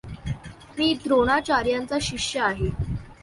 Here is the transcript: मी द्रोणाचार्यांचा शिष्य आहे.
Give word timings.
मी 0.77 0.93
द्रोणाचार्यांचा 1.03 1.97
शिष्य 2.01 2.39
आहे. 2.39 2.69